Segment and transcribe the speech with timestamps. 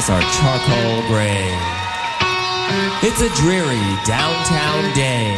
[0.00, 1.46] Skies are charcoal gray.
[3.02, 5.36] It's a dreary downtown day.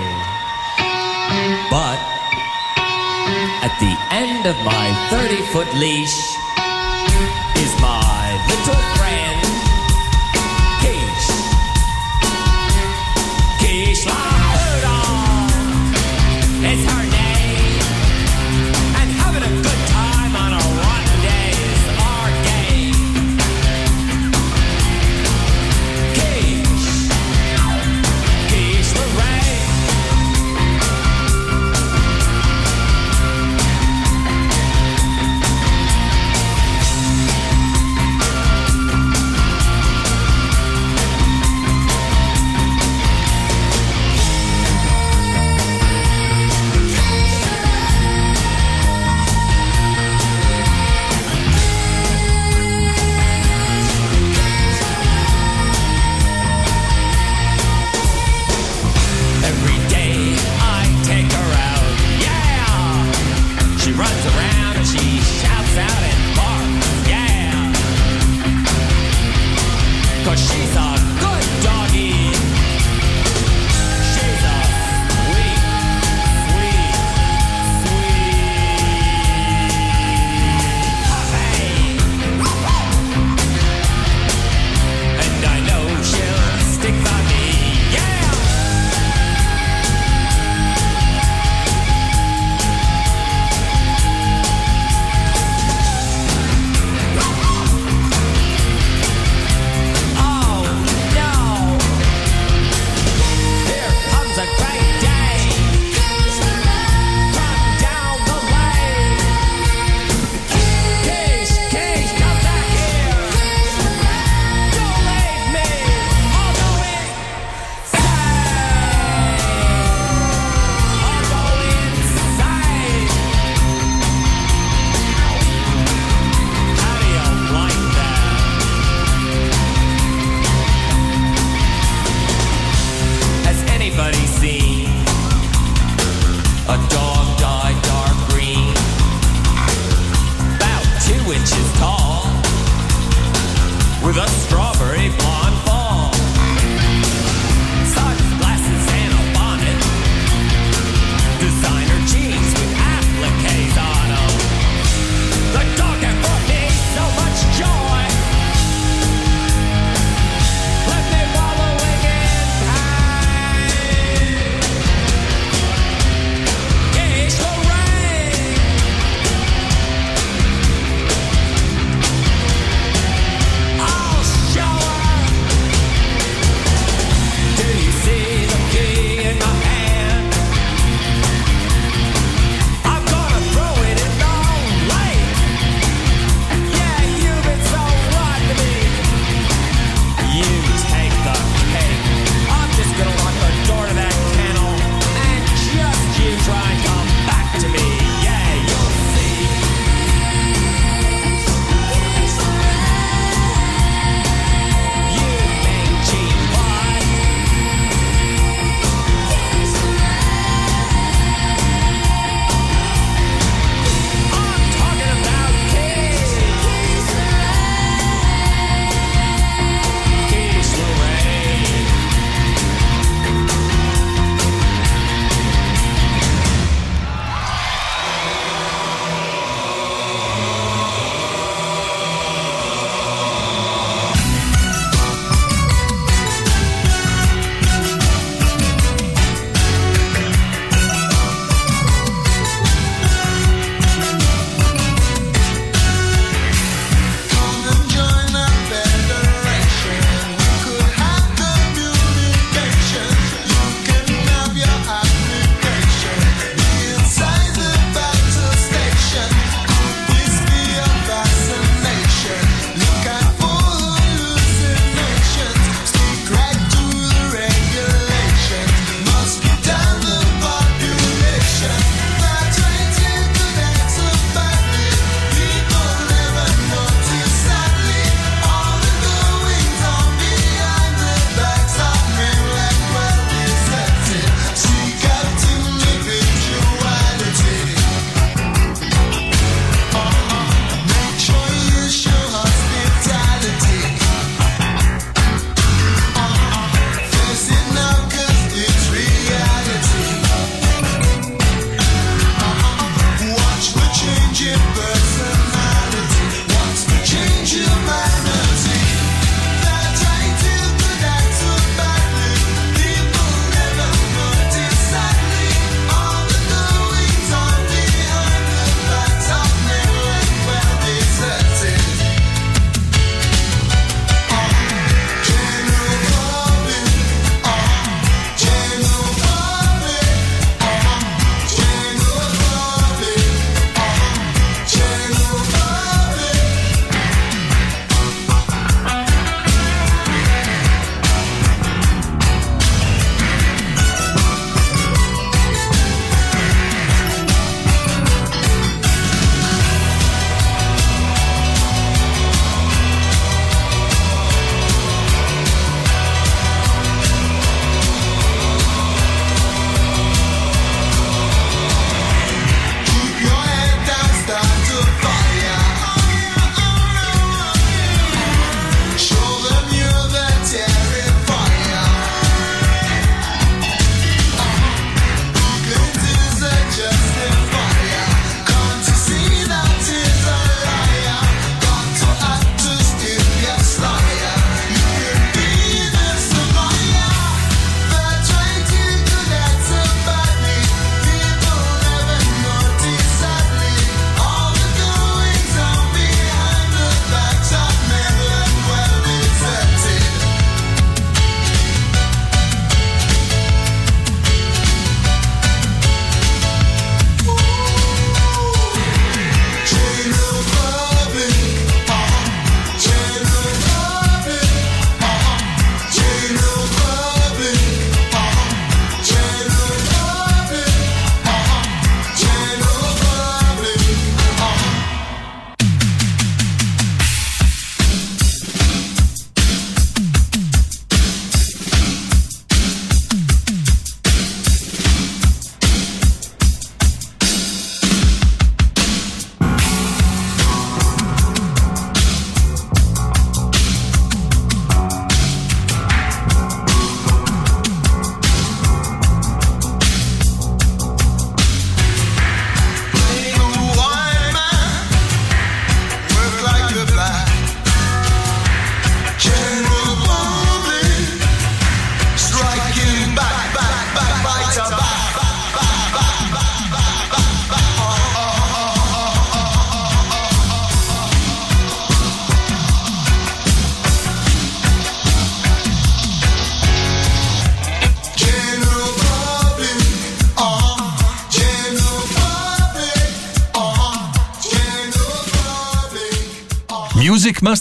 [1.70, 1.98] But
[3.62, 6.36] at the end of my 30 foot leash
[7.58, 7.95] is my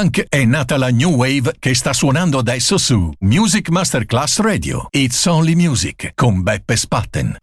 [0.00, 4.86] funk è nata la new wave che sta suonando adesso su Music Masterclass Radio.
[4.92, 7.36] It's Only Music con Beppe Spatten.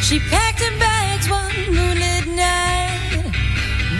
[0.00, 3.30] She packed her bags one moonlit night,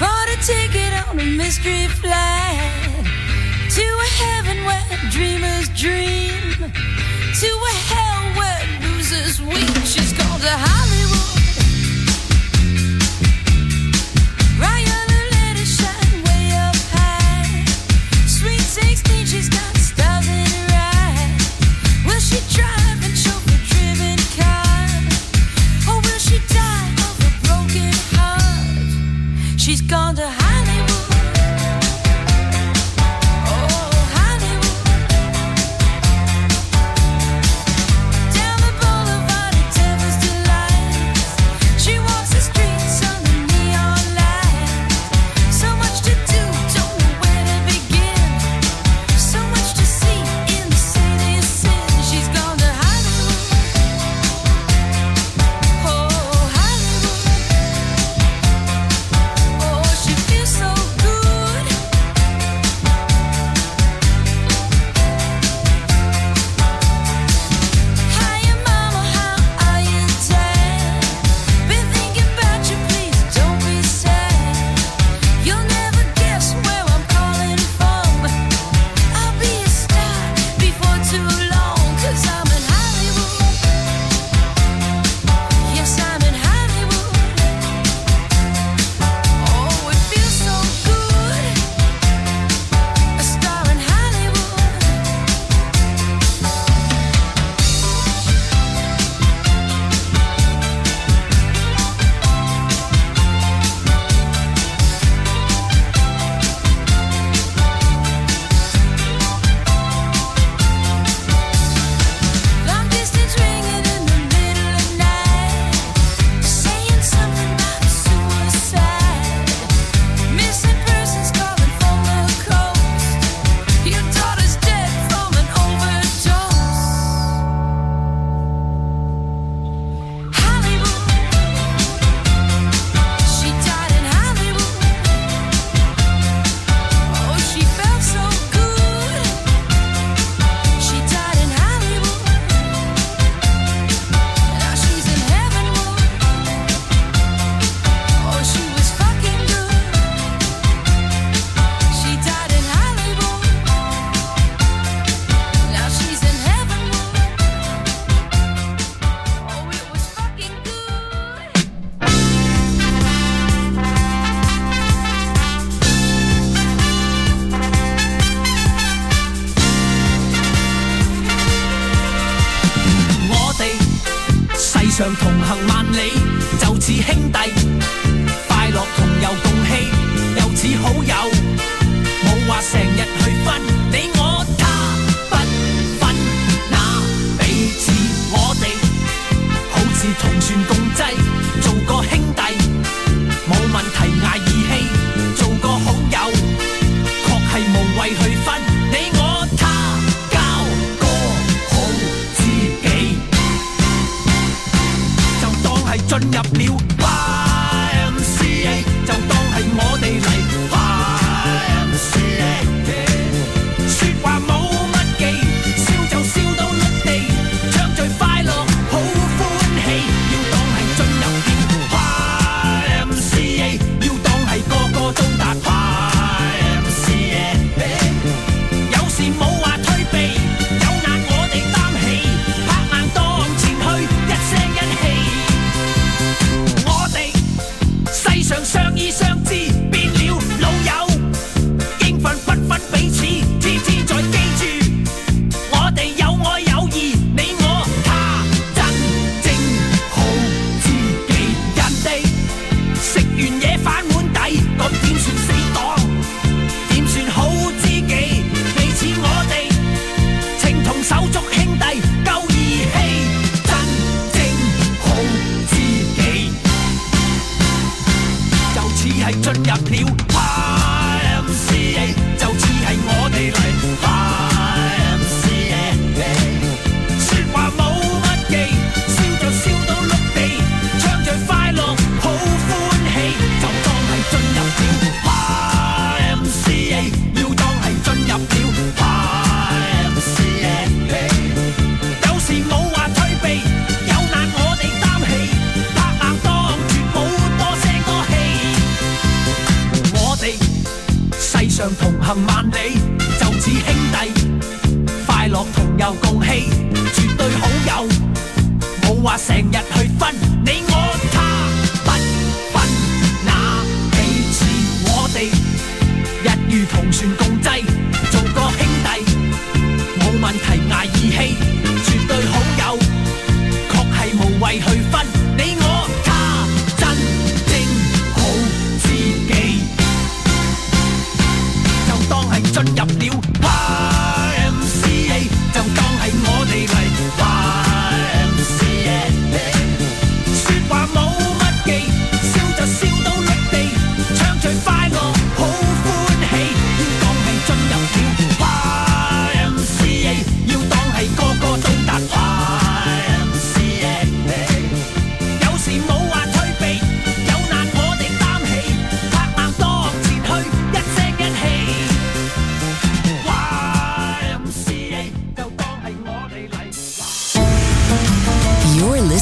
[0.00, 2.58] bought a ticket on a mystery flight
[3.70, 6.15] to a heaven where dreamers dream.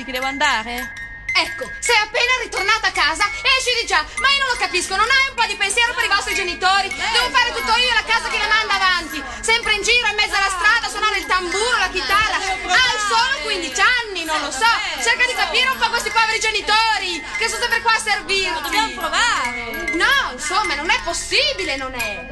[0.00, 0.92] Dai chiavi che devo andare?
[1.30, 4.04] Ecco, sei appena ritornata a casa e esci di già.
[4.18, 6.88] Ma io non lo capisco, non hai un po' di pensiero per i vostri genitori?
[6.88, 9.22] Devo fare tutto io la casa che le manda avanti.
[9.40, 12.36] Sempre in giro in mezzo alla strada suonare il tamburo, la chitarra.
[12.36, 14.68] Hai solo 15 anni, non lo so.
[15.00, 18.62] Cerca di capire un po' questi poveri genitori che sono sempre qua a servirti.
[18.62, 19.94] Dobbiamo provare.
[19.94, 22.26] No, insomma, non è possibile, non è.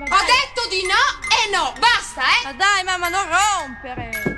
[0.00, 2.44] Ho detto di no e no, basta, eh?
[2.44, 4.37] Ma dai, mamma, non rompere.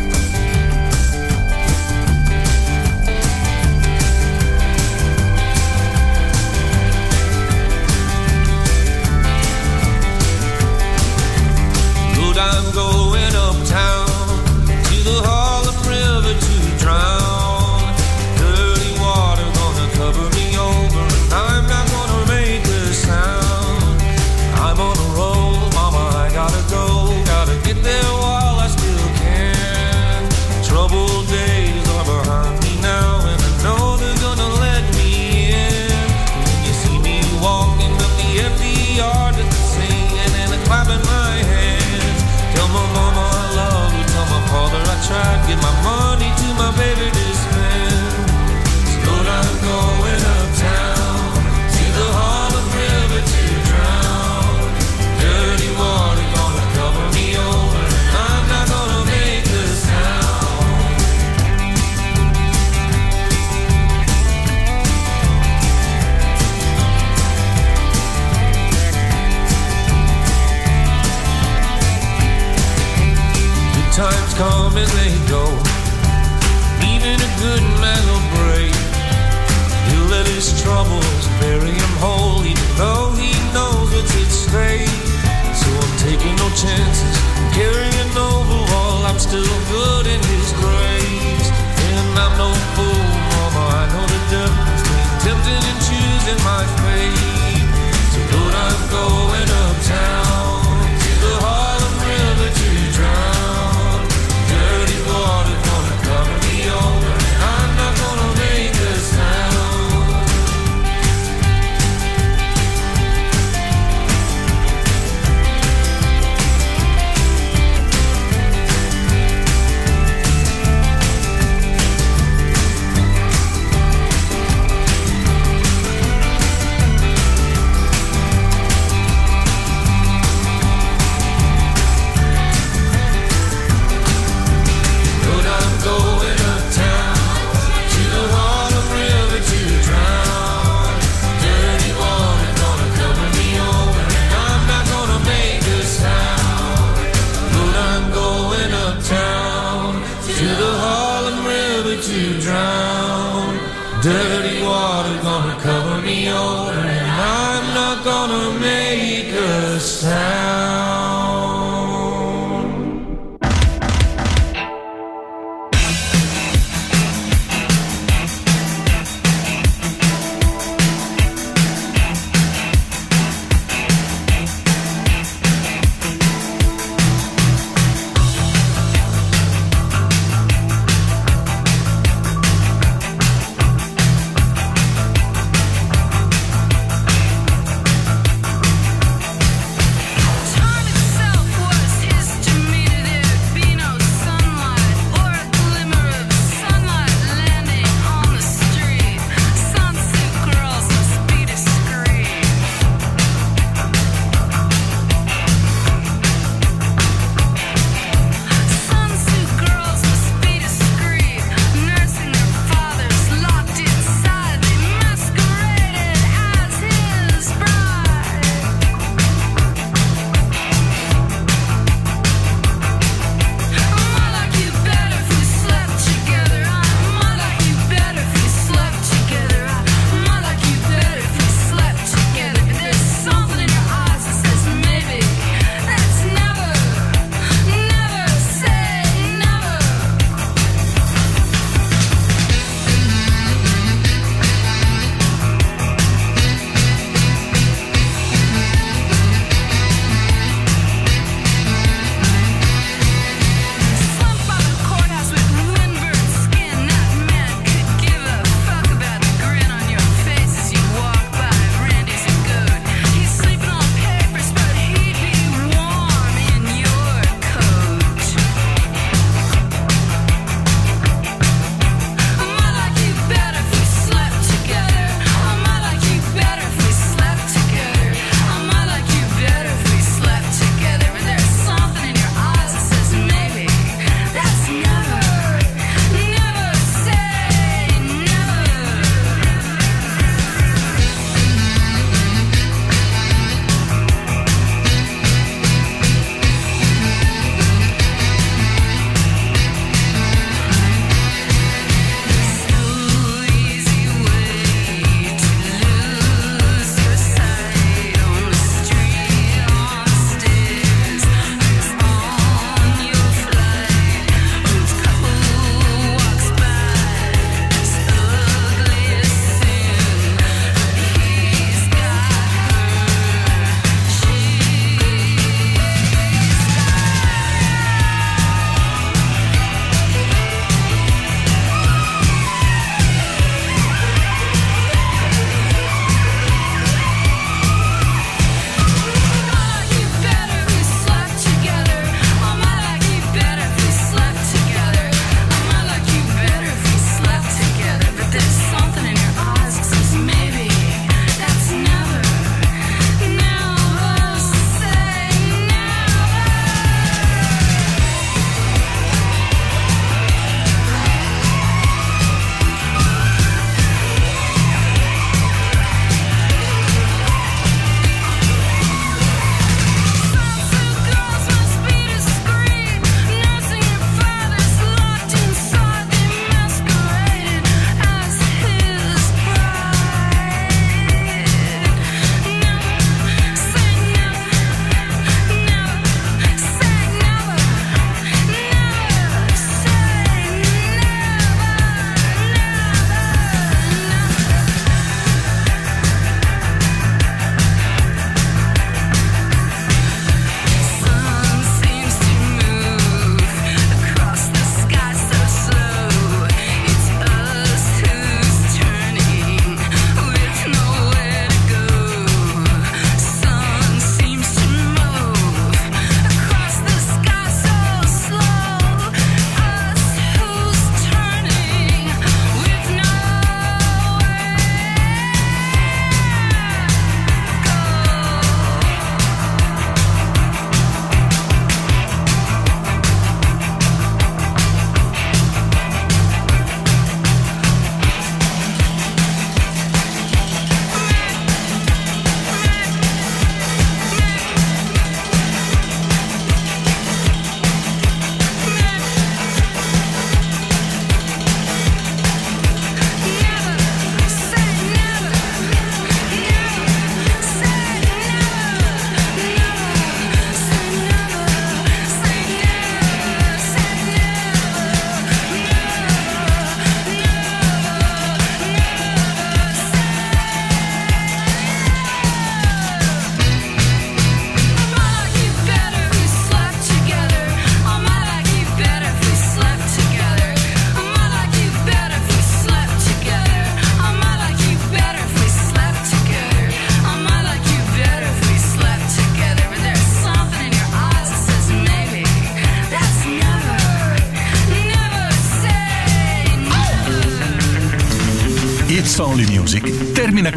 [150.41, 153.53] to the Harlem River to drown.
[154.01, 157.00] Dirty water gonna cover me over